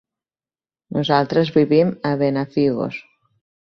[0.97, 2.99] Nosaltres vivim a Benafigos.